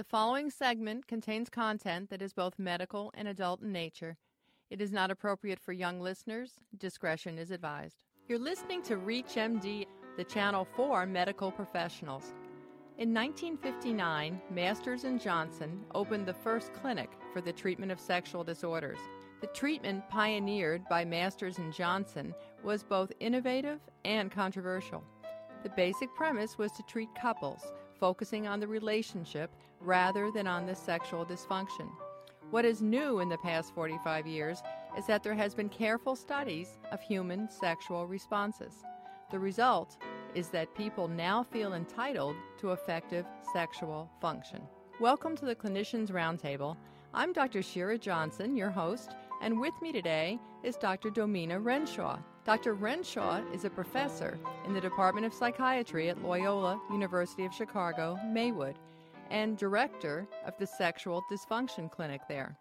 The 0.00 0.04
following 0.04 0.48
segment 0.48 1.06
contains 1.06 1.50
content 1.50 2.08
that 2.08 2.22
is 2.22 2.32
both 2.32 2.58
medical 2.58 3.12
and 3.12 3.28
adult 3.28 3.60
in 3.60 3.70
nature. 3.70 4.16
It 4.70 4.80
is 4.80 4.92
not 4.92 5.10
appropriate 5.10 5.60
for 5.60 5.74
young 5.74 6.00
listeners. 6.00 6.54
Discretion 6.78 7.36
is 7.36 7.50
advised. 7.50 8.06
You're 8.26 8.38
listening 8.38 8.82
to 8.84 8.96
ReachMD, 8.96 9.84
the 10.16 10.24
channel 10.24 10.66
for 10.74 11.04
medical 11.04 11.52
professionals. 11.52 12.32
In 12.96 13.12
1959, 13.12 14.40
Masters 14.50 15.04
and 15.04 15.20
Johnson 15.20 15.84
opened 15.94 16.24
the 16.24 16.32
first 16.32 16.72
clinic 16.72 17.10
for 17.34 17.42
the 17.42 17.52
treatment 17.52 17.92
of 17.92 18.00
sexual 18.00 18.42
disorders. 18.42 19.00
The 19.42 19.48
treatment 19.48 20.08
pioneered 20.08 20.82
by 20.88 21.04
Masters 21.04 21.58
and 21.58 21.74
Johnson 21.74 22.34
was 22.64 22.82
both 22.82 23.12
innovative 23.20 23.80
and 24.06 24.32
controversial. 24.32 25.04
The 25.62 25.68
basic 25.76 26.08
premise 26.14 26.56
was 26.56 26.72
to 26.72 26.82
treat 26.84 27.10
couples, 27.20 27.60
focusing 28.00 28.48
on 28.48 28.58
the 28.58 28.66
relationship 28.66 29.50
rather 29.80 30.30
than 30.30 30.46
on 30.46 30.66
the 30.66 30.74
sexual 30.74 31.24
dysfunction. 31.24 31.88
What 32.50 32.64
is 32.64 32.82
new 32.82 33.20
in 33.20 33.28
the 33.28 33.38
past 33.38 33.74
45 33.74 34.26
years 34.26 34.62
is 34.98 35.06
that 35.06 35.22
there 35.22 35.34
has 35.34 35.54
been 35.54 35.68
careful 35.68 36.16
studies 36.16 36.78
of 36.90 37.00
human 37.00 37.48
sexual 37.48 38.06
responses. 38.06 38.82
The 39.30 39.38
result 39.38 39.98
is 40.34 40.48
that 40.48 40.74
people 40.74 41.06
now 41.06 41.44
feel 41.44 41.74
entitled 41.74 42.34
to 42.58 42.72
effective 42.72 43.26
sexual 43.52 44.10
function. 44.20 44.62
Welcome 44.98 45.36
to 45.36 45.44
the 45.44 45.54
Clinicians 45.54 46.10
Roundtable. 46.10 46.76
I'm 47.14 47.32
Dr. 47.32 47.62
Shira 47.62 47.98
Johnson, 47.98 48.56
your 48.56 48.70
host, 48.70 49.10
and 49.42 49.60
with 49.60 49.74
me 49.80 49.92
today 49.92 50.38
is 50.64 50.76
Dr. 50.76 51.10
Domeena 51.10 51.62
Renshaw. 51.62 52.18
Dr. 52.46 52.74
Renshaw 52.74 53.42
is 53.52 53.64
a 53.66 53.70
professor 53.70 54.38
in 54.66 54.72
the 54.72 54.80
Department 54.80 55.26
of 55.26 55.34
Psychiatry 55.34 56.08
at 56.08 56.22
Loyola 56.22 56.80
University 56.90 57.44
of 57.44 57.52
Chicago, 57.52 58.18
Maywood, 58.26 58.76
and 59.30 59.58
director 59.58 60.26
of 60.46 60.56
the 60.58 60.66
Sexual 60.66 61.22
Dysfunction 61.30 61.90
Clinic 61.90 62.22
there. 62.28 62.56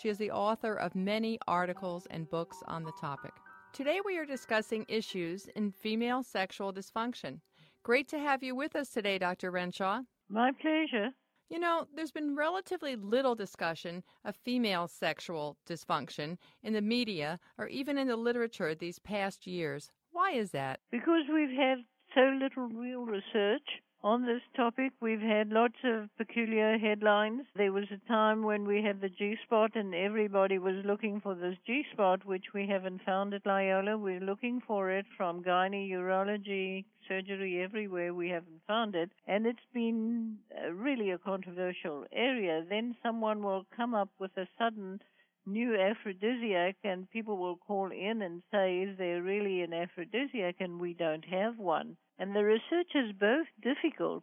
She 0.00 0.10
is 0.10 0.18
the 0.18 0.30
author 0.30 0.74
of 0.74 0.94
many 0.94 1.38
articles 1.48 2.06
and 2.10 2.30
books 2.30 2.58
on 2.66 2.84
the 2.84 2.92
topic. 3.00 3.32
Today 3.72 4.00
we 4.04 4.18
are 4.18 4.26
discussing 4.26 4.84
issues 4.86 5.48
in 5.56 5.72
female 5.72 6.22
sexual 6.22 6.70
dysfunction. 6.70 7.40
Great 7.84 8.08
to 8.08 8.18
have 8.18 8.42
you 8.42 8.54
with 8.54 8.76
us 8.76 8.90
today, 8.90 9.18
Dr. 9.18 9.50
Renshaw. 9.50 10.02
My 10.28 10.52
pleasure. 10.60 11.08
You 11.52 11.58
know, 11.58 11.86
there's 11.94 12.10
been 12.10 12.34
relatively 12.34 12.96
little 12.96 13.34
discussion 13.34 14.02
of 14.24 14.34
female 14.36 14.88
sexual 14.88 15.58
dysfunction 15.68 16.38
in 16.62 16.72
the 16.72 16.80
media 16.80 17.38
or 17.58 17.66
even 17.66 17.98
in 17.98 18.08
the 18.08 18.16
literature 18.16 18.74
these 18.74 18.98
past 18.98 19.46
years. 19.46 19.90
Why 20.12 20.32
is 20.32 20.52
that? 20.52 20.80
Because 20.90 21.24
we've 21.30 21.54
had 21.54 21.84
so 22.14 22.22
little 22.40 22.68
real 22.68 23.04
research 23.04 23.68
on 24.04 24.26
this 24.26 24.42
topic. 24.56 24.92
We've 25.00 25.20
had 25.20 25.50
lots 25.50 25.76
of 25.84 26.08
peculiar 26.18 26.76
headlines. 26.76 27.42
There 27.54 27.72
was 27.72 27.86
a 27.92 28.08
time 28.08 28.42
when 28.42 28.66
we 28.66 28.82
had 28.82 29.00
the 29.00 29.08
G 29.08 29.36
spot 29.44 29.76
and 29.76 29.94
everybody 29.94 30.58
was 30.58 30.84
looking 30.84 31.20
for 31.20 31.34
this 31.34 31.56
G 31.66 31.84
spot, 31.92 32.24
which 32.24 32.46
we 32.52 32.66
haven't 32.66 33.02
found 33.04 33.32
at 33.32 33.46
Loyola. 33.46 33.96
We're 33.96 34.20
looking 34.20 34.60
for 34.66 34.90
it 34.90 35.06
from 35.16 35.44
gynae, 35.44 35.90
urology, 35.90 36.84
surgery 37.06 37.62
everywhere. 37.62 38.12
We 38.12 38.28
haven't 38.28 38.62
found 38.66 38.94
it. 38.94 39.10
And 39.26 39.46
it's 39.46 39.58
been 39.72 40.38
uh, 40.52 40.72
really 40.72 41.10
a 41.10 41.18
controversial 41.18 42.04
area. 42.12 42.64
Then 42.68 42.96
someone 43.02 43.42
will 43.42 43.66
come 43.76 43.94
up 43.94 44.08
with 44.18 44.36
a 44.36 44.48
sudden 44.58 45.00
new 45.46 45.76
aphrodisiac 45.76 46.76
and 46.84 47.10
people 47.10 47.36
will 47.36 47.56
call 47.56 47.90
in 47.90 48.22
and 48.22 48.42
say, 48.50 48.80
is 48.80 48.98
there 48.98 49.22
really 49.22 49.62
an 49.62 49.72
aphrodisiac? 49.72 50.56
And 50.60 50.80
we 50.80 50.94
don't 50.94 51.24
have 51.24 51.58
one. 51.58 51.96
And 52.22 52.36
the 52.36 52.44
research 52.44 52.94
is 52.94 53.10
both 53.18 53.48
difficult 53.60 54.22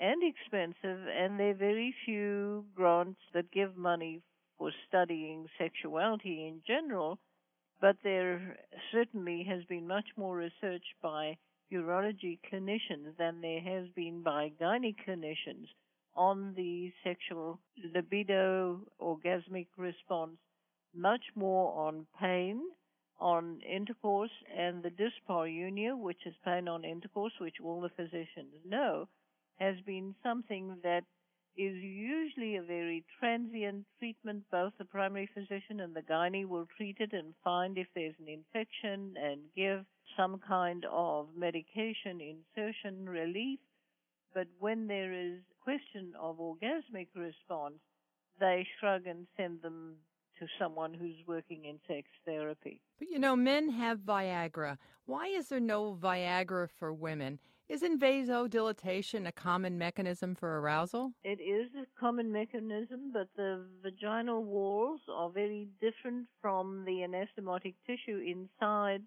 and 0.00 0.20
expensive, 0.20 1.06
and 1.06 1.38
there 1.38 1.50
are 1.50 1.54
very 1.54 1.94
few 2.04 2.64
grants 2.74 3.20
that 3.34 3.52
give 3.52 3.76
money 3.76 4.20
for 4.58 4.72
studying 4.88 5.46
sexuality 5.56 6.48
in 6.48 6.60
general, 6.66 7.20
but 7.80 7.98
there 8.02 8.56
certainly 8.90 9.44
has 9.44 9.62
been 9.66 9.86
much 9.86 10.08
more 10.16 10.36
research 10.36 10.82
by 11.00 11.36
urology 11.72 12.40
clinicians 12.52 13.16
than 13.16 13.40
there 13.40 13.60
has 13.60 13.86
been 13.90 14.24
by 14.24 14.50
gynae 14.60 14.96
clinicians 15.06 15.68
on 16.16 16.52
the 16.54 16.92
sexual 17.04 17.60
libido 17.94 18.80
orgasmic 19.00 19.68
response, 19.76 20.36
much 20.92 21.22
more 21.36 21.86
on 21.86 22.08
pain 22.20 22.60
on 23.18 23.60
intercourse 23.62 24.30
and 24.56 24.82
the 24.82 24.90
dyspareunia, 24.90 25.98
which 25.98 26.26
is 26.26 26.34
pain 26.44 26.68
on 26.68 26.84
intercourse, 26.84 27.32
which 27.40 27.56
all 27.62 27.80
the 27.80 27.88
physicians 27.90 28.54
know, 28.64 29.08
has 29.58 29.76
been 29.86 30.14
something 30.22 30.76
that 30.82 31.04
is 31.56 31.74
usually 31.82 32.56
a 32.56 32.62
very 32.62 33.04
transient 33.18 33.86
treatment. 33.98 34.44
Both 34.50 34.74
the 34.78 34.84
primary 34.84 35.28
physician 35.32 35.80
and 35.80 35.94
the 35.94 36.02
gynae 36.02 36.46
will 36.46 36.68
treat 36.76 36.96
it 37.00 37.12
and 37.12 37.32
find 37.42 37.78
if 37.78 37.86
there's 37.94 38.14
an 38.20 38.28
infection 38.28 39.14
and 39.16 39.40
give 39.54 39.86
some 40.16 40.38
kind 40.46 40.84
of 40.90 41.28
medication 41.36 42.20
insertion 42.20 43.08
relief. 43.08 43.58
But 44.34 44.48
when 44.58 44.86
there 44.86 45.12
is 45.12 45.38
question 45.64 46.12
of 46.20 46.36
orgasmic 46.38 47.08
response, 47.14 47.80
they 48.38 48.66
shrug 48.78 49.06
and 49.06 49.26
send 49.36 49.62
them 49.62 49.96
to 50.38 50.46
someone 50.58 50.94
who's 50.94 51.16
working 51.26 51.64
in 51.64 51.78
sex 51.86 52.08
therapy. 52.24 52.80
But 52.98 53.08
you 53.10 53.18
know, 53.18 53.36
men 53.36 53.70
have 53.70 53.98
Viagra. 54.00 54.78
Why 55.06 55.26
is 55.26 55.48
there 55.48 55.60
no 55.60 55.94
Viagra 56.00 56.68
for 56.78 56.92
women? 56.92 57.38
Isn't 57.68 58.00
vasodilatation 58.00 59.26
a 59.26 59.32
common 59.32 59.76
mechanism 59.76 60.36
for 60.36 60.60
arousal? 60.60 61.12
It 61.24 61.40
is 61.40 61.68
a 61.74 61.86
common 61.98 62.30
mechanism, 62.30 63.10
but 63.12 63.28
the 63.36 63.66
vaginal 63.82 64.44
walls 64.44 65.00
are 65.12 65.30
very 65.30 65.68
different 65.80 66.28
from 66.40 66.84
the 66.84 67.00
anastomotic 67.02 67.74
tissue 67.84 68.18
inside 68.18 69.02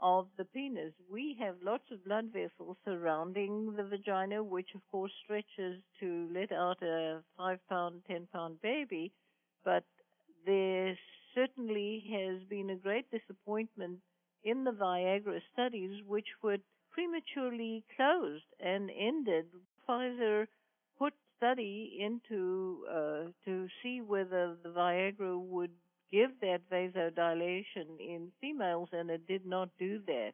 of 0.00 0.28
the 0.38 0.44
penis. 0.46 0.94
We 1.10 1.36
have 1.40 1.56
lots 1.62 1.84
of 1.90 2.04
blood 2.04 2.32
vessels 2.32 2.76
surrounding 2.84 3.74
the 3.76 3.84
vagina, 3.84 4.42
which 4.42 4.70
of 4.74 4.80
course 4.90 5.12
stretches 5.24 5.82
to 6.00 6.30
let 6.32 6.50
out 6.52 6.82
a 6.82 7.20
five 7.36 7.58
pound, 7.68 8.02
ten 8.06 8.26
pound 8.32 8.62
baby, 8.62 9.12
but 9.64 9.84
there 10.48 10.98
certainly 11.34 12.02
has 12.10 12.42
been 12.48 12.70
a 12.70 12.76
great 12.76 13.04
disappointment 13.10 13.98
in 14.42 14.64
the 14.64 14.70
Viagra 14.70 15.40
studies, 15.52 16.02
which 16.06 16.28
were 16.42 16.56
prematurely 16.90 17.84
closed 17.94 18.50
and 18.58 18.90
ended. 18.98 19.44
Pfizer 19.86 20.46
put 20.98 21.12
study 21.36 21.98
into 22.00 22.86
uh, 22.90 23.24
to 23.44 23.68
see 23.82 24.00
whether 24.00 24.56
the 24.62 24.70
Viagra 24.70 25.38
would 25.38 25.70
give 26.10 26.30
that 26.40 26.62
vasodilation 26.72 28.00
in 28.00 28.32
females, 28.40 28.88
and 28.92 29.10
it 29.10 29.26
did 29.26 29.44
not 29.44 29.68
do 29.78 30.00
that. 30.06 30.32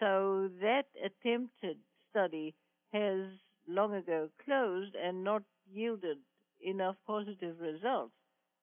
So 0.00 0.50
that 0.60 0.86
attempted 1.02 1.76
study 2.10 2.54
has 2.92 3.20
long 3.68 3.94
ago 3.94 4.28
closed 4.44 4.96
and 4.96 5.22
not 5.22 5.44
yielded 5.72 6.18
enough 6.60 6.96
positive 7.06 7.60
results 7.60 8.14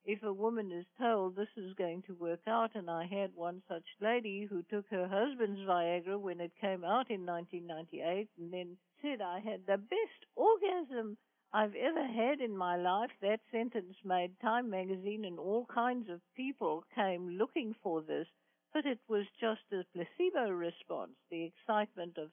if 0.05 0.23
a 0.23 0.33
woman 0.33 0.71
is 0.71 0.85
told 0.97 1.35
this 1.35 1.55
is 1.55 1.73
going 1.75 2.01
to 2.03 2.15
work 2.15 2.41
out, 2.47 2.71
and 2.75 2.89
I 2.89 3.05
had 3.05 3.35
one 3.35 3.61
such 3.67 3.85
lady 3.99 4.47
who 4.49 4.63
took 4.63 4.85
her 4.89 5.07
husband's 5.07 5.61
Viagra 5.61 6.19
when 6.19 6.39
it 6.39 6.51
came 6.59 6.83
out 6.83 7.11
in 7.11 7.25
1998 7.25 8.29
and 8.37 8.51
then 8.51 8.77
said, 9.01 9.21
I 9.21 9.39
had 9.39 9.65
the 9.67 9.77
best 9.77 10.25
orgasm 10.35 11.17
I've 11.53 11.75
ever 11.75 12.05
had 12.05 12.39
in 12.41 12.55
my 12.55 12.77
life. 12.77 13.11
That 13.21 13.41
sentence 13.51 13.95
made 14.03 14.39
Time 14.39 14.69
magazine 14.69 15.25
and 15.25 15.37
all 15.37 15.65
kinds 15.65 16.09
of 16.09 16.21
people 16.35 16.83
came 16.95 17.37
looking 17.37 17.75
for 17.83 18.01
this, 18.01 18.27
but 18.73 18.85
it 18.85 18.99
was 19.07 19.25
just 19.39 19.61
a 19.71 19.83
placebo 19.93 20.49
response, 20.49 21.11
the 21.29 21.43
excitement 21.43 22.17
of 22.17 22.31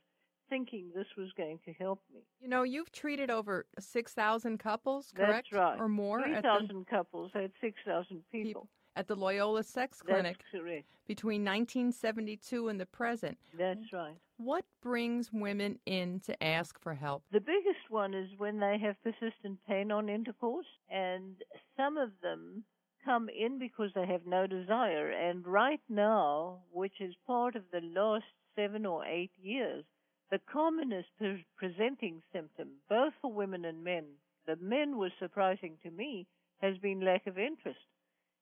thinking 0.49 0.91
this 0.95 1.07
was 1.17 1.29
going 1.37 1.59
to 1.65 1.73
help 1.73 2.01
me. 2.13 2.21
You 2.41 2.49
know, 2.49 2.63
you've 2.63 2.93
treated 2.93 3.31
over 3.31 3.67
6,000 3.79 4.59
couples, 4.59 5.13
correct? 5.15 5.49
That's 5.51 5.53
right. 5.53 5.81
Or 5.81 5.89
more? 5.89 6.23
3,000 6.23 6.87
couples 6.87 7.31
I 7.35 7.43
had 7.43 7.53
6,000 7.61 8.23
people. 8.33 8.49
people. 8.49 8.69
At 8.97 9.07
the 9.07 9.15
Loyola 9.15 9.63
Sex 9.63 10.03
Clinic. 10.03 10.39
That's 10.39 10.63
correct. 10.63 10.87
Between 11.07 11.45
1972 11.45 12.69
and 12.69 12.81
the 12.81 12.87
present. 12.87 13.39
That's 13.57 13.93
right. 13.93 14.17
What 14.39 14.65
brings 14.83 15.31
women 15.33 15.79
in 15.87 16.21
to 16.27 16.43
ask 16.43 16.81
for 16.81 16.95
help? 16.95 17.23
The 17.31 17.41
biggest 17.41 17.91
one 17.91 18.13
is 18.13 18.29
when 18.39 18.59
they 18.59 18.77
have 18.79 18.97
persistent 19.03 19.59
pain 19.69 19.93
on 19.93 20.09
intercourse, 20.09 20.67
and 20.91 21.37
some 21.77 21.97
of 21.97 22.11
them 22.23 22.65
come 23.05 23.29
in 23.29 23.59
because 23.59 23.91
they 23.95 24.07
have 24.07 24.27
no 24.27 24.47
desire. 24.47 25.11
And 25.11 25.47
right 25.47 25.81
now, 25.89 26.59
which 26.73 27.01
is 27.01 27.15
part 27.27 27.57
of 27.57 27.63
the 27.73 27.81
last 27.81 28.25
seven 28.57 28.85
or 28.85 29.05
eight 29.07 29.31
years, 29.41 29.85
the 30.31 30.41
commonest 30.51 31.09
pre- 31.19 31.45
presenting 31.57 32.23
symptom, 32.33 32.69
both 32.89 33.13
for 33.21 33.33
women 33.33 33.65
and 33.65 33.83
men, 33.83 34.05
the 34.47 34.57
men 34.57 34.99
was 34.99 35.13
surprising 35.19 35.79
to 35.83 35.91
me, 35.91 36.27
has 36.61 36.77
been 36.79 37.01
lack 37.01 37.27
of 37.27 37.39
interest. 37.39 37.79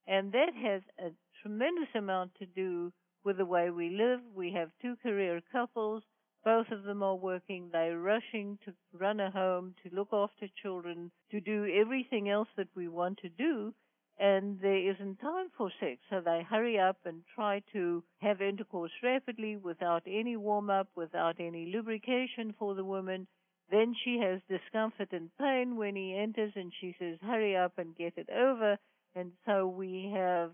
And 0.06 0.32
that 0.32 0.54
has 0.54 0.82
a 0.98 1.10
tremendous 1.42 1.88
amount 1.94 2.34
to 2.36 2.46
do 2.46 2.92
with 3.24 3.38
the 3.38 3.44
way 3.44 3.70
we 3.70 3.90
live. 3.90 4.20
We 4.34 4.52
have 4.52 4.70
two 4.80 4.96
career 5.02 5.40
couples. 5.50 6.02
Both 6.44 6.70
of 6.70 6.84
them 6.84 7.02
are 7.02 7.16
working. 7.16 7.70
They're 7.72 7.98
rushing 7.98 8.58
to 8.64 8.72
run 8.92 9.18
a 9.18 9.30
home, 9.30 9.74
to 9.82 9.94
look 9.94 10.08
after 10.12 10.46
children, 10.62 11.10
to 11.32 11.40
do 11.40 11.66
everything 11.66 12.28
else 12.28 12.48
that 12.56 12.68
we 12.76 12.88
want 12.88 13.18
to 13.18 13.28
do 13.28 13.74
and 14.18 14.58
there 14.60 14.90
isn't 14.90 15.20
time 15.20 15.48
for 15.56 15.70
sex. 15.78 16.00
So 16.10 16.20
they 16.24 16.42
hurry 16.48 16.78
up 16.78 16.98
and 17.04 17.22
try 17.34 17.62
to 17.72 18.02
have 18.18 18.40
intercourse 18.40 18.92
rapidly 19.02 19.56
without 19.56 20.02
any 20.06 20.36
warm 20.36 20.70
up, 20.70 20.88
without 20.94 21.36
any 21.38 21.70
lubrication 21.72 22.54
for 22.58 22.74
the 22.74 22.84
woman. 22.84 23.26
Then 23.70 23.94
she 24.04 24.18
has 24.20 24.40
discomfort 24.48 25.08
and 25.12 25.30
pain 25.38 25.76
when 25.76 25.96
he 25.96 26.16
enters 26.16 26.52
and 26.54 26.72
she 26.80 26.94
says, 26.98 27.18
hurry 27.20 27.56
up 27.56 27.78
and 27.78 27.96
get 27.96 28.14
it 28.16 28.30
over. 28.30 28.78
And 29.14 29.32
so 29.44 29.66
we 29.66 30.12
have 30.14 30.52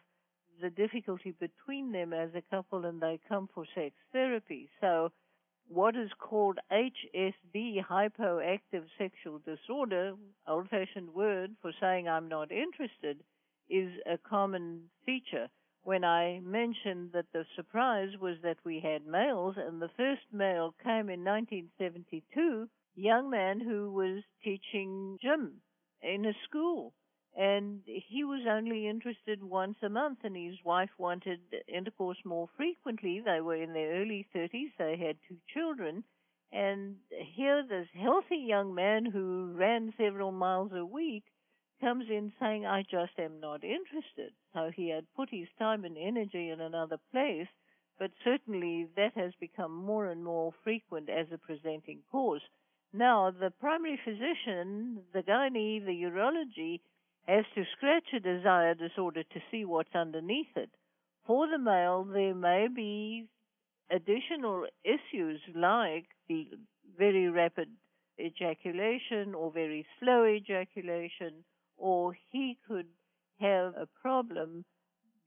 the 0.61 0.71
difficulty 0.71 1.33
between 1.39 1.93
them 1.93 2.13
as 2.13 2.31
a 2.35 2.43
couple 2.55 2.85
and 2.85 3.01
they 3.01 3.21
come 3.29 3.49
for 3.55 3.65
sex 3.75 3.95
therapy. 4.13 4.69
So 4.81 5.13
what 5.69 5.97
is 5.97 6.11
called 6.19 6.59
HSD, 6.71 7.85
hypoactive 7.85 8.85
sexual 8.99 9.41
disorder, 9.45 10.15
old 10.47 10.69
fashioned 10.69 11.15
word 11.15 11.53
for 11.63 11.73
saying 11.81 12.09
I'm 12.09 12.29
not 12.29 12.51
interested, 12.51 13.19
is 13.73 13.91
a 14.07 14.19
common 14.19 14.91
feature. 15.07 15.49
When 15.83 16.05
I 16.05 16.41
mentioned 16.41 17.11
that 17.13 17.33
the 17.33 17.45
surprise 17.57 18.11
was 18.21 18.37
that 18.43 18.59
we 18.65 18.81
had 18.81 19.07
males, 19.07 19.57
and 19.57 19.81
the 19.81 19.91
first 19.97 20.23
male 20.31 20.75
came 20.85 21.09
in 21.09 21.25
1972, 21.25 22.69
young 22.95 23.31
man 23.31 23.59
who 23.61 23.91
was 23.91 24.23
teaching 24.45 25.19
gym 25.21 25.63
in 26.03 26.27
a 26.27 26.35
school. 26.45 26.93
And 27.35 27.81
he 27.87 28.25
was 28.25 28.47
only 28.47 28.87
interested 28.87 29.43
once 29.43 29.79
a 29.83 29.89
month, 29.89 30.19
and 30.23 30.37
his 30.37 30.63
wife 30.65 30.91
wanted 30.99 31.41
intercourse 31.67 32.19
more 32.27 32.49
frequently. 32.57 33.21
They 33.25 33.41
were 33.41 33.57
in 33.57 33.73
their 33.73 34.03
early 34.03 34.29
30s, 34.37 34.73
they 34.79 34.97
had 34.99 35.17
two 35.27 35.39
children. 35.53 36.05
And 36.53 36.97
here, 37.11 37.65
this 37.67 37.89
healthy 37.95 38.37
young 38.37 38.75
man 38.75 39.07
who 39.07 39.55
ran 39.55 39.95
several 39.97 40.31
miles 40.31 40.73
a 40.75 40.85
week 40.85 41.25
comes 41.83 42.05
in 42.09 42.33
saying, 42.41 42.65
I 42.65 42.83
just 42.83 43.19
am 43.19 43.41
not 43.41 43.65
interested. 43.65 44.33
So 44.55 44.71
he 44.75 44.89
had 44.89 45.05
put 45.17 45.29
his 45.31 45.49
time 45.59 45.85
and 45.85 45.99
energy 45.99 46.51
in 46.51 46.61
another 46.61 46.99
place, 47.11 47.49
but 47.99 48.13
certainly 48.25 48.87
that 48.97 49.13
has 49.17 49.33
become 49.41 49.75
more 49.75 50.07
and 50.07 50.25
more 50.25 50.53
frequent 50.63 51.11
as 51.11 51.27
a 51.33 51.39
presenting 51.39 51.99
cause. 52.11 52.41
Now, 52.93 53.31
the 53.31 53.51
primary 53.51 53.99
physician, 54.05 55.01
the 55.13 55.23
gynae, 55.23 55.85
the 55.85 56.03
urology, 56.05 56.81
has 57.27 57.45
to 57.55 57.65
scratch 57.77 58.05
a 58.15 58.21
desire 58.21 58.75
disorder 58.75 59.25
to 59.25 59.41
see 59.51 59.65
what's 59.65 59.95
underneath 59.95 60.57
it. 60.57 60.71
For 61.27 61.49
the 61.49 61.59
male, 61.59 62.05
there 62.05 62.35
may 62.35 62.69
be 62.69 63.27
additional 63.91 64.67
issues 64.85 65.41
like 65.55 66.07
the 66.29 66.49
very 66.97 67.29
rapid 67.29 67.69
ejaculation 68.21 69.35
or 69.35 69.51
very 69.51 69.87
slow 69.99 70.27
ejaculation 70.27 71.45
or 71.77 72.17
he 72.31 72.59
could 72.67 72.87
have 73.41 73.75
a 73.77 73.89
problem 74.01 74.65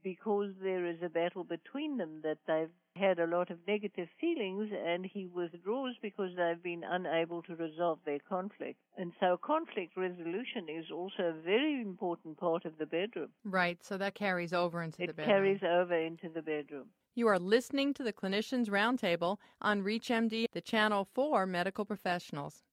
because 0.03 0.51
there 0.61 0.85
is 0.85 0.97
a 1.03 1.09
battle 1.09 1.43
between 1.43 1.97
them 1.97 2.21
that 2.21 2.37
they've 2.47 2.69
had 2.95 3.19
a 3.19 3.25
lot 3.25 3.49
of 3.49 3.57
negative 3.67 4.07
feelings 4.21 4.69
and 4.71 5.03
he 5.03 5.25
withdraws 5.25 5.95
because 6.01 6.29
they've 6.37 6.61
been 6.61 6.83
unable 6.87 7.41
to 7.41 7.55
resolve 7.55 7.97
their 8.05 8.19
conflict. 8.29 8.77
And 8.97 9.11
so 9.19 9.37
conflict 9.43 9.97
resolution 9.97 10.67
is 10.69 10.85
also 10.93 11.23
a 11.23 11.41
very 11.43 11.81
important 11.81 12.37
part 12.37 12.65
of 12.65 12.77
the 12.77 12.85
bedroom. 12.85 13.29
Right, 13.43 13.83
so 13.83 13.97
that 13.97 14.13
carries 14.13 14.53
over 14.53 14.83
into 14.83 15.03
it 15.03 15.07
the 15.07 15.13
bedroom. 15.13 15.29
It 15.29 15.33
carries 15.33 15.63
over 15.63 15.95
into 15.95 16.29
the 16.29 16.41
bedroom. 16.43 16.85
You 17.15 17.27
are 17.27 17.39
listening 17.39 17.93
to 17.95 18.03
the 18.03 18.13
Clinicians 18.13 18.69
Roundtable 18.69 19.37
on 19.59 19.81
ReachMD, 19.81 20.45
the 20.51 20.61
channel 20.61 21.07
for 21.13 21.47
medical 21.47 21.83
professionals. 21.83 22.63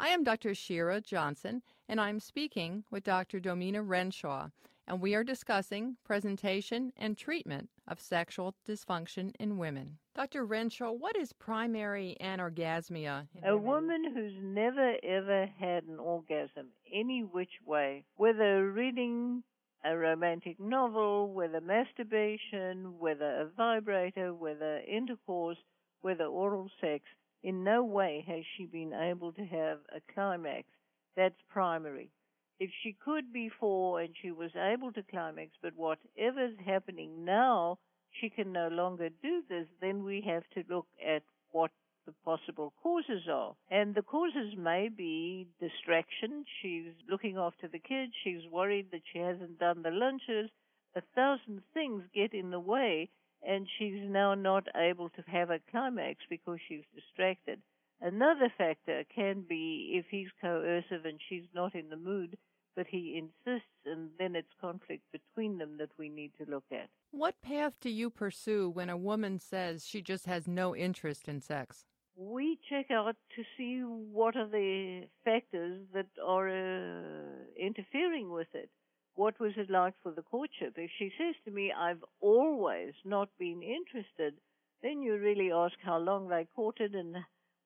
I 0.00 0.08
am 0.08 0.24
Dr. 0.24 0.56
Shira 0.56 1.00
Johnson, 1.00 1.62
and 1.88 2.00
I'm 2.00 2.18
speaking 2.18 2.82
with 2.90 3.04
Dr. 3.04 3.38
Domeena 3.38 3.80
Renshaw, 3.80 4.48
and 4.88 5.00
we 5.00 5.14
are 5.14 5.22
discussing 5.22 5.96
presentation 6.02 6.92
and 6.96 7.16
treatment 7.16 7.70
of 7.86 8.00
sexual 8.00 8.56
dysfunction 8.68 9.32
in 9.38 9.56
women. 9.56 9.98
Dr. 10.16 10.44
Renshaw, 10.46 10.90
what 10.90 11.16
is 11.16 11.32
primary 11.32 12.16
anorgasmia? 12.20 13.28
A 13.44 13.56
woman 13.56 14.12
who's 14.12 14.34
never 14.42 14.96
ever 15.04 15.46
had 15.58 15.84
an 15.84 16.00
orgasm 16.00 16.70
any 16.92 17.20
which 17.20 17.60
way, 17.64 18.04
whether 18.16 18.68
reading 18.72 19.44
a 19.84 19.96
romantic 19.96 20.58
novel, 20.58 21.32
whether 21.32 21.60
masturbation, 21.60 22.98
whether 22.98 23.42
a 23.42 23.46
vibrator, 23.56 24.34
whether 24.34 24.80
intercourse, 24.80 25.58
whether 26.00 26.24
oral 26.24 26.68
sex, 26.80 27.04
in 27.44 27.62
no 27.62 27.84
way 27.84 28.24
has 28.26 28.42
she 28.56 28.64
been 28.64 28.94
able 28.94 29.30
to 29.32 29.44
have 29.44 29.78
a 29.94 30.00
climax. 30.14 30.66
That's 31.14 31.38
primary. 31.50 32.10
If 32.58 32.70
she 32.82 32.96
could 33.04 33.32
before 33.32 34.00
and 34.00 34.14
she 34.20 34.30
was 34.30 34.50
able 34.56 34.92
to 34.92 35.02
climax, 35.02 35.50
but 35.62 35.76
whatever's 35.76 36.56
happening 36.64 37.24
now, 37.24 37.78
she 38.20 38.30
can 38.30 38.50
no 38.52 38.68
longer 38.68 39.10
do 39.22 39.42
this, 39.48 39.66
then 39.80 40.04
we 40.04 40.22
have 40.26 40.44
to 40.54 40.74
look 40.74 40.86
at 41.06 41.22
what 41.50 41.70
the 42.06 42.14
possible 42.24 42.72
causes 42.82 43.28
are. 43.30 43.54
And 43.70 43.94
the 43.94 44.02
causes 44.02 44.54
may 44.56 44.88
be 44.88 45.46
distraction. 45.60 46.44
She's 46.62 46.92
looking 47.10 47.36
after 47.36 47.68
the 47.68 47.78
kids. 47.78 48.12
She's 48.22 48.50
worried 48.50 48.86
that 48.92 49.02
she 49.12 49.18
hasn't 49.18 49.58
done 49.58 49.82
the 49.82 49.90
lunches. 49.90 50.50
A 50.96 51.02
thousand 51.14 51.62
things 51.74 52.04
get 52.14 52.32
in 52.32 52.50
the 52.50 52.60
way 52.60 53.10
and 53.46 53.66
she's 53.78 54.00
now 54.08 54.34
not 54.34 54.66
able 54.76 55.08
to 55.10 55.22
have 55.26 55.50
a 55.50 55.60
climax 55.70 56.20
because 56.28 56.58
she's 56.68 56.84
distracted. 56.94 57.60
Another 58.00 58.52
factor 58.56 59.04
can 59.14 59.44
be 59.48 59.92
if 59.94 60.06
he's 60.10 60.28
coercive 60.40 61.04
and 61.04 61.20
she's 61.28 61.44
not 61.54 61.74
in 61.74 61.88
the 61.88 61.96
mood, 61.96 62.36
but 62.76 62.86
he 62.88 63.16
insists, 63.16 63.68
and 63.86 64.10
then 64.18 64.34
it's 64.34 64.48
conflict 64.60 65.04
between 65.12 65.58
them 65.58 65.76
that 65.78 65.90
we 65.98 66.08
need 66.08 66.32
to 66.38 66.50
look 66.50 66.64
at. 66.72 66.88
What 67.12 67.40
path 67.40 67.74
do 67.80 67.88
you 67.88 68.10
pursue 68.10 68.68
when 68.68 68.90
a 68.90 68.96
woman 68.96 69.38
says 69.38 69.86
she 69.86 70.02
just 70.02 70.26
has 70.26 70.48
no 70.48 70.74
interest 70.74 71.28
in 71.28 71.40
sex? 71.40 71.84
We 72.16 72.58
check 72.68 72.90
out 72.90 73.16
to 73.36 73.42
see 73.56 73.80
what 73.80 74.36
are 74.36 74.48
the 74.48 75.04
factors 75.24 75.80
that 75.94 76.06
are 76.24 76.48
uh, 76.48 77.44
interfering 77.58 78.30
with 78.30 78.48
it 78.54 78.70
what 79.14 79.38
was 79.38 79.52
it 79.56 79.70
like 79.70 79.94
for 80.02 80.12
the 80.12 80.22
courtship? 80.22 80.74
If 80.76 80.90
she 80.98 81.10
says 81.18 81.34
to 81.44 81.50
me, 81.50 81.72
I've 81.72 82.04
always 82.20 82.92
not 83.04 83.28
been 83.38 83.62
interested, 83.62 84.34
then 84.82 85.02
you 85.02 85.16
really 85.16 85.50
ask 85.52 85.74
how 85.84 85.98
long 85.98 86.28
they 86.28 86.46
courted 86.54 86.94
and 86.94 87.16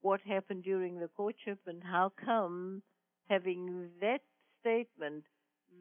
what 0.03 0.21
happened 0.21 0.65
during 0.65 0.99
the 0.99 1.09
courtship 1.17 1.59
and 1.67 1.83
how 1.83 2.13
come, 2.25 2.83
having 3.29 3.89
that 4.01 4.21
statement, 4.61 5.25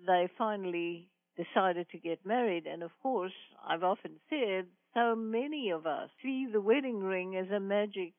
they 0.06 0.30
finally 0.38 1.10
decided 1.36 1.88
to 1.92 2.00
get 2.00 2.26
married. 2.26 2.66
And 2.66 2.81
of 2.81 2.92
course, 3.02 3.33
I've 3.68 3.83
often 3.83 4.14
said, 4.30 4.66
so 4.94 5.16
many 5.16 5.69
of 5.69 5.86
us 5.86 6.09
see 6.24 6.47
the 6.52 6.62
wedding 6.62 7.02
ring 7.02 7.36
as 7.36 7.52
a 7.52 7.59
magic 7.59 8.14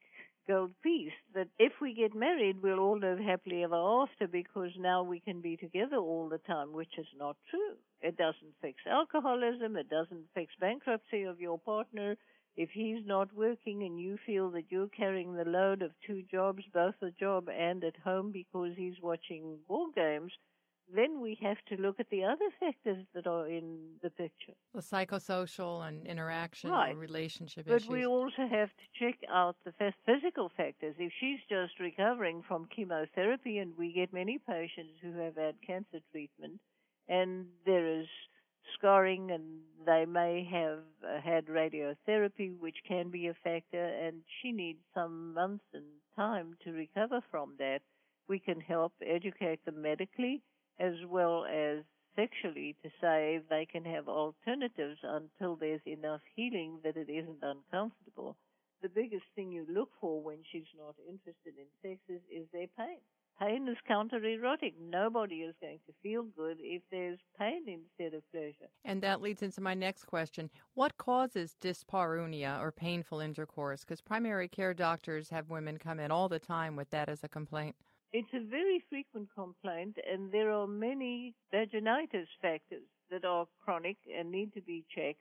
gold 0.48 0.72
piece 0.82 1.12
that 1.34 1.48
if 1.58 1.72
we 1.80 1.94
get 1.94 2.14
married, 2.14 2.62
we'll 2.62 2.80
all 2.80 2.98
live 2.98 3.18
happily 3.18 3.62
ever 3.62 3.76
after 3.76 4.26
because 4.26 4.70
now 4.78 5.02
we 5.02 5.20
can 5.20 5.40
be 5.40 5.56
together 5.56 5.96
all 5.96 6.28
the 6.28 6.38
time, 6.38 6.72
which 6.72 6.98
is 6.98 7.06
not 7.16 7.36
true. 7.50 7.76
It 8.00 8.16
doesn't 8.16 8.54
fix 8.62 8.78
alcoholism. 8.90 9.76
It 9.76 9.90
doesn't 9.90 10.24
fix 10.34 10.52
bankruptcy 10.58 11.24
of 11.24 11.40
your 11.40 11.58
partner. 11.58 12.16
If 12.56 12.70
he's 12.72 13.06
not 13.06 13.32
working 13.36 13.84
and 13.84 14.00
you 14.00 14.18
feel 14.26 14.50
that 14.52 14.64
you're 14.70 14.88
carrying 14.88 15.34
the 15.34 15.44
load 15.44 15.82
of 15.82 15.92
two 16.06 16.22
jobs, 16.30 16.64
both 16.74 16.94
a 17.02 17.10
job 17.12 17.48
and 17.48 17.84
at 17.84 17.96
home 18.02 18.32
because 18.32 18.72
he's 18.76 19.00
watching 19.00 19.58
ball 19.68 19.90
games, 19.94 20.32
then 20.94 21.20
we 21.20 21.38
have 21.42 21.58
to 21.68 21.80
look 21.80 22.00
at 22.00 22.08
the 22.10 22.24
other 22.24 22.48
factors 22.58 23.04
that 23.14 23.26
are 23.26 23.46
in 23.46 23.78
the 24.02 24.10
picture. 24.10 24.54
The 24.74 24.80
psychosocial 24.80 25.86
and 25.86 26.06
interaction 26.06 26.70
right. 26.70 26.90
and 26.90 26.98
relationship 26.98 27.66
but 27.66 27.76
issues. 27.76 27.88
But 27.88 27.92
we 27.92 28.06
also 28.06 28.46
have 28.50 28.68
to 28.68 28.98
check 28.98 29.18
out 29.30 29.56
the 29.64 29.72
physical 30.06 30.50
factors. 30.56 30.94
If 30.98 31.12
she's 31.20 31.40
just 31.48 31.78
recovering 31.78 32.42
from 32.46 32.68
chemotherapy, 32.74 33.58
and 33.58 33.76
we 33.76 33.92
get 33.92 34.12
many 34.12 34.38
patients 34.38 34.94
who 35.02 35.12
have 35.18 35.36
had 35.36 35.54
cancer 35.66 35.98
treatment, 36.10 36.60
and 37.08 37.46
there 37.66 38.00
is 38.00 38.06
scarring, 38.74 39.30
and 39.30 39.60
they 39.84 40.06
may 40.06 40.48
have 40.50 40.80
uh, 41.04 41.20
had 41.20 41.46
radiotherapy, 41.46 42.58
which 42.58 42.76
can 42.86 43.10
be 43.10 43.28
a 43.28 43.34
factor, 43.44 43.84
and 43.84 44.22
she 44.40 44.52
needs 44.52 44.80
some 44.94 45.34
months 45.34 45.64
and 45.74 45.84
time 46.16 46.54
to 46.64 46.72
recover 46.72 47.20
from 47.30 47.54
that. 47.58 47.80
We 48.28 48.38
can 48.38 48.60
help 48.60 48.92
educate 49.06 49.64
them 49.64 49.80
medically 49.80 50.42
as 50.78 50.94
well 51.08 51.44
as 51.44 51.84
sexually 52.16 52.76
to 52.82 52.90
say 53.00 53.40
they 53.48 53.66
can 53.70 53.84
have 53.84 54.08
alternatives 54.08 54.98
until 55.02 55.56
there's 55.56 55.80
enough 55.86 56.20
healing 56.34 56.78
that 56.82 56.96
it 56.96 57.08
isn't 57.08 57.42
uncomfortable. 57.42 58.36
The 58.82 58.88
biggest 58.88 59.24
thing 59.34 59.52
you 59.52 59.66
look 59.72 59.90
for 60.00 60.20
when 60.22 60.38
she's 60.50 60.70
not 60.76 60.94
interested 61.08 61.54
in 61.56 61.66
sex 61.82 62.00
is, 62.08 62.20
is 62.30 62.46
their 62.52 62.66
pain. 62.76 62.98
pain 63.40 63.68
is 63.68 63.76
counter-erotic. 63.86 64.74
Nobody 64.80 65.36
is 65.36 65.54
going 65.60 65.78
to 65.86 65.92
feel 66.02 66.24
good 66.36 66.58
if 66.60 66.82
there's 66.90 67.18
pain 67.38 67.62
instead 67.66 68.14
of 68.16 68.22
pleasure. 68.32 68.70
And 68.84 69.02
that 69.02 69.20
leads 69.20 69.42
into 69.42 69.60
my 69.60 69.74
next 69.74 70.04
question. 70.04 70.50
What 70.74 70.96
causes 70.96 71.56
dyspareunia 71.60 72.60
or 72.60 72.72
painful 72.72 73.20
intercourse? 73.20 73.80
Because 73.80 74.00
primary 74.00 74.48
care 74.48 74.74
doctors 74.74 75.30
have 75.30 75.50
women 75.50 75.78
come 75.78 76.00
in 76.00 76.10
all 76.10 76.28
the 76.28 76.38
time 76.38 76.76
with 76.76 76.90
that 76.90 77.08
as 77.08 77.22
a 77.22 77.28
complaint. 77.28 77.76
It's 78.12 78.32
a 78.34 78.40
very 78.40 78.82
frequent 78.88 79.28
complaint, 79.34 79.96
and 80.10 80.32
there 80.32 80.50
are 80.50 80.66
many 80.66 81.34
vaginitis 81.52 82.28
factors 82.40 82.88
that 83.10 83.24
are 83.24 83.46
chronic 83.62 83.98
and 84.16 84.30
need 84.30 84.54
to 84.54 84.62
be 84.62 84.84
checked, 84.94 85.20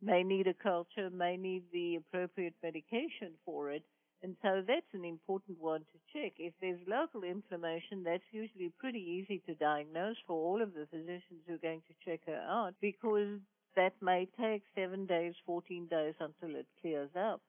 may 0.00 0.22
need 0.22 0.46
a 0.46 0.54
culture, 0.54 1.10
may 1.10 1.36
need 1.36 1.64
the 1.72 1.96
appropriate 1.96 2.54
medication 2.62 3.32
for 3.44 3.70
it 3.70 3.84
and 4.22 4.36
so 4.42 4.62
that's 4.66 4.92
an 4.92 5.04
important 5.04 5.58
one 5.60 5.80
to 5.80 5.98
check. 6.12 6.32
If 6.38 6.52
there's 6.60 6.80
local 6.86 7.24
inflammation, 7.24 8.02
that's 8.04 8.24
usually 8.32 8.70
pretty 8.78 9.00
easy 9.00 9.40
to 9.46 9.54
diagnose 9.54 10.16
for 10.26 10.36
all 10.36 10.60
of 10.60 10.74
the 10.74 10.86
physicians 10.90 11.40
who 11.46 11.54
are 11.54 11.58
going 11.58 11.82
to 11.88 11.94
check 12.04 12.20
her 12.26 12.42
out 12.48 12.74
because 12.80 13.38
that 13.76 13.94
may 14.02 14.28
take 14.38 14.62
seven 14.74 15.06
days, 15.06 15.34
14 15.46 15.86
days 15.86 16.14
until 16.20 16.56
it 16.56 16.66
clears 16.82 17.10
up. 17.16 17.40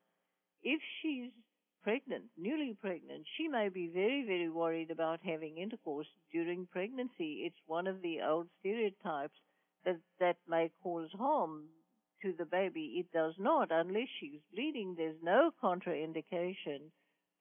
If 0.64 0.80
she's 1.02 1.32
pregnant, 1.84 2.26
newly 2.38 2.76
pregnant, 2.82 3.26
she 3.38 3.48
may 3.48 3.70
be 3.70 3.88
very, 3.88 4.24
very 4.26 4.50
worried 4.50 4.92
about 4.92 5.20
having 5.24 5.58
intercourse 5.58 6.08
during 6.32 6.68
pregnancy. 6.72 7.44
It's 7.46 7.68
one 7.68 7.88
of 7.88 8.02
the 8.02 8.22
old 8.22 8.48
stereotypes 8.60 9.34
that 9.86 10.00
that 10.20 10.38
may 10.48 10.72
cause 10.84 11.10
harm 11.18 11.66
to 12.22 12.34
the 12.38 12.46
baby. 12.46 12.98
It 13.00 13.12
does 13.12 13.34
not 13.38 13.70
unless 13.72 14.08
she's 14.20 14.42
bleeding. 14.54 14.96
There's 14.96 15.22
no 15.24 15.52
contraindication 15.64 16.92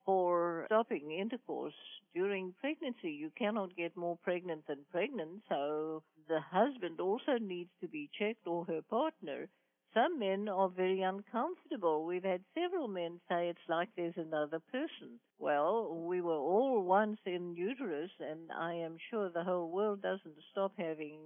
for 0.04 0.64
stopping 0.66 1.12
intercourse 1.12 1.75
during 2.14 2.54
pregnancy. 2.61 3.11
You 3.12 3.30
cannot 3.38 3.76
get 3.76 3.97
more 3.97 4.16
pregnant 4.23 4.66
than 4.66 4.87
pregnant, 4.90 5.42
so 5.49 6.02
the 6.28 6.40
husband 6.40 7.00
also 7.00 7.38
needs 7.38 7.70
to 7.80 7.88
be 7.88 8.09
checked 8.18 8.47
or 8.47 8.64
her 8.64 8.80
partner. 8.88 9.49
Some 9.92 10.20
men 10.20 10.49
are 10.49 10.68
very 10.68 11.02
uncomfortable. 11.02 12.04
We've 12.04 12.23
had 12.25 12.42
several 12.54 12.87
men 12.87 13.20
say 13.28 13.49
it's 13.49 13.68
like 13.68 13.88
there's 13.97 14.16
another 14.16 14.61
person. 14.70 15.18
Well, 15.38 15.94
we 16.06 16.20
were 16.20 16.32
all 16.37 16.82
once 16.82 17.18
in 17.26 17.56
uterus, 17.56 18.11
and 18.20 18.52
I 18.52 18.75
am 18.75 18.99
sure 19.11 19.30
the 19.30 19.42
whole 19.42 19.68
world 19.68 20.00
doesn't 20.00 20.37
stop 20.52 20.73
having 20.78 21.18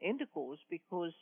intercourse 0.00 0.60
because 0.70 1.12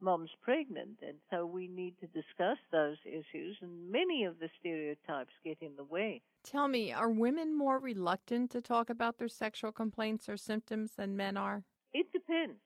mom's 0.00 0.30
pregnant, 0.42 0.98
and 1.00 1.16
so 1.30 1.46
we 1.46 1.66
need 1.66 1.94
to 2.00 2.06
discuss 2.08 2.58
those 2.70 2.98
issues, 3.06 3.56
and 3.62 3.90
many 3.90 4.24
of 4.24 4.38
the 4.38 4.50
stereotypes 4.60 5.32
get 5.42 5.56
in 5.62 5.76
the 5.76 5.84
way. 5.84 6.20
Tell 6.42 6.68
me, 6.68 6.92
are 6.92 7.10
women 7.10 7.56
more 7.56 7.78
reluctant 7.78 8.50
to 8.50 8.60
talk 8.60 8.90
about 8.90 9.16
their 9.16 9.28
sexual 9.28 9.72
complaints 9.72 10.28
or 10.28 10.36
symptoms 10.36 10.92
than 10.96 11.16
men 11.16 11.38
are? 11.38 11.64
It 11.94 12.12
depends. 12.12 12.60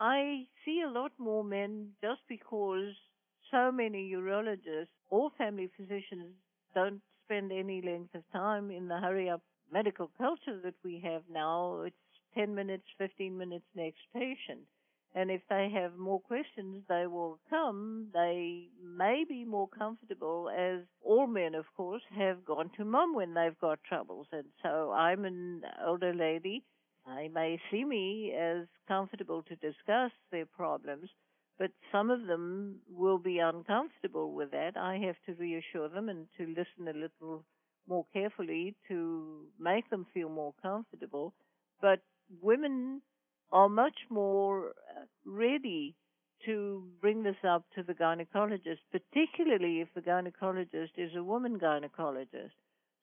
I 0.00 0.48
see 0.64 0.82
a 0.84 0.90
lot 0.90 1.12
more 1.18 1.44
men 1.44 1.90
just 2.02 2.22
because 2.28 2.94
so 3.52 3.70
many 3.70 4.10
urologists 4.10 4.88
or 5.10 5.30
family 5.38 5.70
physicians 5.76 6.34
don't 6.74 7.00
spend 7.24 7.52
any 7.52 7.80
length 7.82 8.14
of 8.14 8.22
time 8.32 8.70
in 8.70 8.88
the 8.88 8.98
hurry 8.98 9.30
up 9.30 9.42
medical 9.72 10.10
culture 10.18 10.58
that 10.64 10.74
we 10.84 11.00
have 11.04 11.22
now. 11.32 11.82
It's 11.82 11.96
10 12.34 12.54
minutes, 12.54 12.84
15 12.98 13.36
minutes 13.36 13.64
next 13.76 14.00
patient. 14.14 14.66
And 15.14 15.30
if 15.30 15.42
they 15.50 15.70
have 15.74 15.98
more 15.98 16.20
questions, 16.20 16.82
they 16.88 17.06
will 17.06 17.38
come. 17.50 18.08
They 18.14 18.68
may 18.82 19.24
be 19.28 19.44
more 19.44 19.68
comfortable, 19.68 20.48
as 20.48 20.80
all 21.04 21.26
men, 21.26 21.54
of 21.54 21.66
course, 21.76 22.02
have 22.16 22.44
gone 22.46 22.70
to 22.78 22.84
mum 22.84 23.14
when 23.14 23.34
they've 23.34 23.58
got 23.60 23.78
troubles. 23.86 24.26
And 24.32 24.46
so 24.62 24.90
I'm 24.92 25.26
an 25.26 25.62
older 25.86 26.14
lady. 26.14 26.64
They 27.06 27.28
may 27.28 27.60
see 27.70 27.84
me 27.84 28.32
as 28.32 28.66
comfortable 28.88 29.42
to 29.42 29.56
discuss 29.56 30.12
their 30.30 30.46
problems, 30.46 31.10
but 31.62 31.70
some 31.92 32.10
of 32.10 32.26
them 32.26 32.80
will 32.90 33.18
be 33.18 33.38
uncomfortable 33.38 34.32
with 34.32 34.50
that. 34.50 34.76
I 34.76 34.96
have 35.06 35.14
to 35.26 35.40
reassure 35.40 35.88
them 35.88 36.08
and 36.08 36.26
to 36.36 36.44
listen 36.44 36.88
a 36.88 36.98
little 36.98 37.44
more 37.86 38.04
carefully 38.12 38.74
to 38.88 39.44
make 39.60 39.88
them 39.88 40.04
feel 40.12 40.28
more 40.28 40.54
comfortable. 40.60 41.34
But 41.80 42.00
women 42.40 43.00
are 43.52 43.68
much 43.68 43.94
more 44.10 44.70
uh, 44.70 45.04
ready 45.24 45.94
to 46.46 46.82
bring 47.00 47.22
this 47.22 47.44
up 47.48 47.64
to 47.76 47.84
the 47.84 47.94
gynecologist, 47.94 48.82
particularly 48.90 49.82
if 49.82 49.88
the 49.94 50.00
gynecologist 50.00 50.98
is 50.98 51.14
a 51.14 51.22
woman 51.22 51.60
gynecologist. 51.60 52.58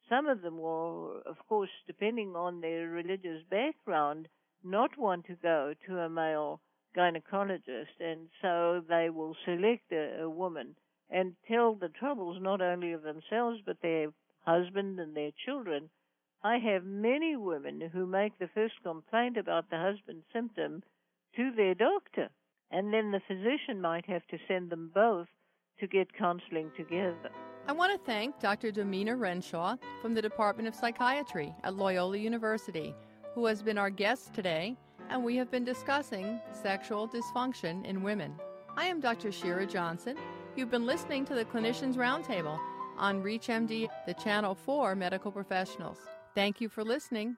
Some 0.10 0.28
of 0.28 0.42
them 0.42 0.58
will, 0.58 1.22
of 1.25 1.38
course, 1.48 1.70
depending 1.88 2.36
on 2.36 2.60
their 2.60 2.89
religious 2.89 3.42
background, 3.50 4.28
not 4.66 4.98
want 4.98 5.28
to 5.28 5.36
go 5.36 5.74
to 5.88 6.00
a 6.00 6.10
male 6.10 6.60
gynecologist, 6.96 8.00
and 8.00 8.29
so 8.41 8.84
they 8.88 9.10
will 9.10 9.36
select 9.46 9.91
a, 9.91 10.24
a 10.24 10.29
woman 10.29 10.75
and 11.10 11.36
tell 11.48 11.75
the 11.75 11.89
troubles 11.89 12.38
not 12.41 12.62
only 12.62 12.91
of 12.91 13.03
themselves 13.03 13.60
but 13.65 13.81
their 13.81 14.08
husband 14.46 15.00
and 15.00 15.15
their 15.15 15.31
children 15.46 15.89
I 16.43 16.58
have 16.60 16.86
many 16.86 17.36
women 17.36 17.81
who 17.91 18.05
make 18.05 18.38
the 18.39 18.48
first 18.55 18.75
complaint 18.81 19.36
about 19.36 19.69
the 19.69 19.77
husband's 19.77 20.25
symptom 20.31 20.84
to 21.36 21.51
their 21.51 21.75
doctor, 21.75 22.29
and 22.72 22.93
then 22.93 23.12
the 23.12 23.19
physician 23.27 23.81
might 23.81 24.05
have 24.05 24.25
to 24.27 24.38
send 24.48 24.69
them 24.69 24.89
both 24.93 25.27
to 25.81 25.88
get 25.88 26.13
counseling 26.17 26.72
together. 26.77 27.29
I 27.67 27.74
want 27.74 27.91
to 27.91 28.05
thank 28.05 28.39
Dr. 28.39 28.72
Domeena 28.72 29.19
Renshaw 29.19 29.75
from 30.01 30.13
the 30.13 30.22
Department 30.22 30.69
of 30.69 30.75
Psychiatry 30.75 31.53
at 31.63 31.75
Loyola 31.75 32.17
University, 32.17 32.96
who 33.36 33.46
has 33.46 33.62
been 33.62 33.77
our 33.77 33.89
guest 33.89 34.34
today, 34.34 34.77
and 35.10 35.24
we 35.24 35.36
have 35.36 35.51
been 35.51 35.63
discussing 35.63 36.39
sexual 36.51 37.08
dysfunction 37.08 37.86
in 37.86 38.04
women. 38.04 38.36
I 38.78 38.86
am 38.86 39.00
Dr. 39.00 39.32
Shira 39.32 39.66
Johnson. 39.66 40.16
You've 40.56 40.72
been 40.72 40.86
listening 40.86 41.25
to 41.25 41.34
the 41.36 41.46
Clinicians 41.46 41.96
Roundtable 41.96 42.60
on 42.98 43.24
ReachMD, 43.24 43.89
the 44.06 44.13
channel 44.13 44.56
for 44.56 44.96
medical 44.96 45.32
professionals. 45.32 45.98
Thank 46.36 46.62
you 46.62 46.70
for 46.70 46.84
listening. 46.84 47.38